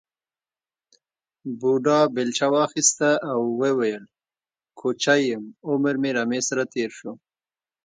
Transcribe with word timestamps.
بوډا 1.59 1.99
بېلچه 2.15 2.47
واخیسته 2.53 3.09
او 3.31 3.39
وویل 3.61 4.03
کوچی 4.79 5.21
یم 5.31 5.43
عمر 5.69 5.95
مې 6.01 6.11
رمې 6.17 6.41
سره 6.49 6.63
تېر 6.73 6.89
شو. 6.97 7.11